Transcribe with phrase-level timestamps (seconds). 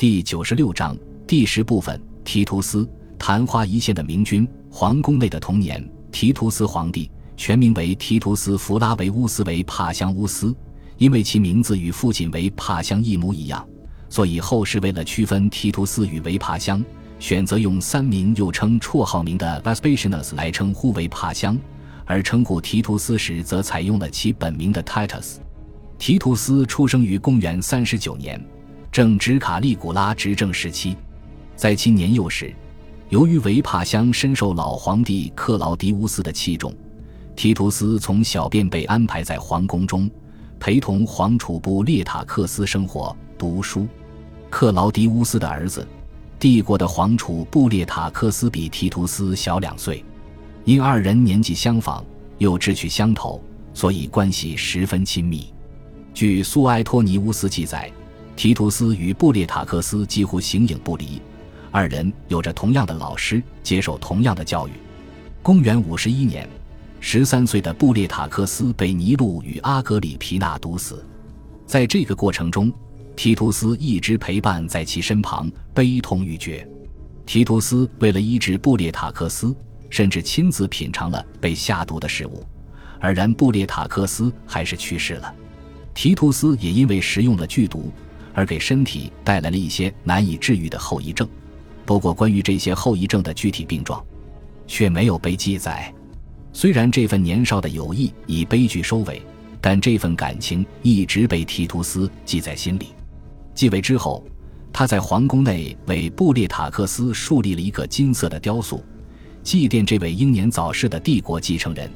[0.00, 0.96] 第九十六章
[1.26, 4.48] 第十部分：提图斯，昙花一现的明君。
[4.70, 5.86] 皇宫内的童年。
[6.10, 10.56] 提图斯皇帝全名为提图斯·弗拉维乌斯·维帕香乌斯，
[10.96, 13.62] 因为其名字与父亲维帕香一模一样，
[14.08, 16.82] 所以后世为了区分提图斯与维帕香，
[17.18, 21.58] 选择用三名又称绰号名的 Vespasianus 来称呼维帕香，
[22.06, 25.36] 而称呼提图斯时则采用了其本名的 Titus。
[25.98, 28.42] 提图斯出生于公元三十九年。
[28.92, 30.96] 正值卡利古拉执政时期，
[31.54, 32.52] 在其年幼时，
[33.08, 36.74] 由于维帕乡深受老皇帝克劳迪乌斯的器重，
[37.36, 40.10] 提图斯从小便被安排在皇宫中，
[40.58, 43.86] 陪同皇储布列塔克斯生活读书。
[44.50, 45.86] 克劳迪乌斯的儿子，
[46.40, 50.04] 帝国的皇储布列塔克斯比提图斯小两岁，
[50.64, 52.04] 因二人年纪相仿，
[52.38, 53.40] 又志趣相投，
[53.72, 55.54] 所以关系十分亲密。
[56.12, 57.88] 据苏埃托尼乌斯记载。
[58.40, 61.20] 提图斯与布列塔克斯几乎形影不离，
[61.70, 64.70] 二人有着同样的老师，接受同样的教育。
[65.42, 66.48] 公元五十一年，
[67.00, 71.04] 十三岁的布列塔克斯被尼禄与阿格里皮娜毒死。
[71.66, 72.72] 在这个过程中，
[73.14, 76.66] 提图斯一直陪伴在其身旁，悲痛欲绝。
[77.26, 79.54] 提图斯为了医治布列塔克斯，
[79.90, 82.42] 甚至亲自品尝了被下毒的食物，
[83.00, 85.30] 而然布列塔克斯还是去世了。
[85.92, 87.92] 提图斯也因为食用了剧毒。
[88.40, 91.28] 而给身体带来了一些难以治愈的后遗症。
[91.84, 94.02] 不过，关于这些后遗症的具体病状，
[94.66, 95.92] 却没有被记载。
[96.50, 99.20] 虽然这份年少的友谊以悲剧收尾，
[99.60, 102.94] 但这份感情一直被提图斯记在心里。
[103.54, 104.24] 继位之后，
[104.72, 108.82] 他在皇宫内为布列塔克斯树立了一个金色的雕塑，
[109.42, 111.90] 祭奠这位英年早逝的帝国继承人。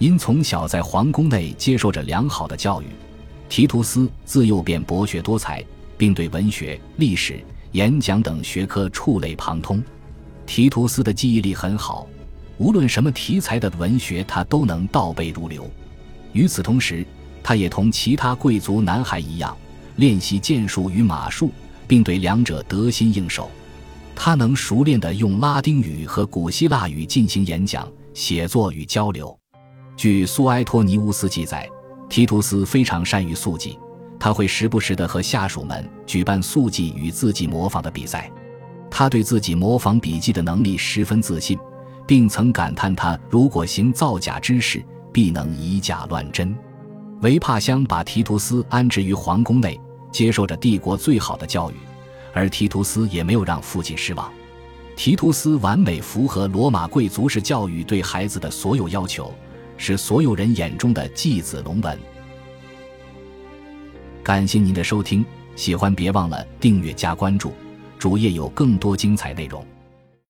[0.00, 2.86] 因从小在皇宫内接受着良好的教育。
[3.48, 5.64] 提图斯自幼便博学多才，
[5.96, 9.82] 并对文学、历史、演讲等学科触类旁通。
[10.46, 12.06] 提图斯的记忆力很好，
[12.58, 15.68] 无论什么题材的文学，他都能倒背如流。
[16.32, 17.06] 与此同时，
[17.42, 19.56] 他也同其他贵族男孩一样，
[19.96, 21.50] 练习剑术与马术，
[21.86, 23.50] 并对两者得心应手。
[24.14, 29.36] 他能熟练地用拉丁语和古希腊语进行演讲、写作与交流。
[29.96, 31.68] 据苏埃托尼乌斯记载。
[32.08, 33.78] 提图斯非常善于速记，
[34.18, 38.30] 他会时不时地和下属们举办速记与字迹模仿的比赛。
[38.90, 41.58] 他对自己模仿笔记的能力十分自信，
[42.06, 44.82] 并曾感叹：“他如果行造假之事，
[45.12, 46.56] 必能以假乱真。”
[47.20, 49.78] 维帕乡把提图斯安置于皇宫内，
[50.10, 51.74] 接受着帝国最好的教育，
[52.32, 54.32] 而提图斯也没有让父亲失望。
[54.96, 59.32] 提图斯完美符合罗马贵族式教育对孩子的所有要求。
[59.78, 61.98] 是所有人眼中的继子龙文。
[64.22, 65.24] 感谢您的收听，
[65.56, 67.54] 喜欢别忘了订阅加关注，
[67.98, 69.64] 主页有更多精彩内容。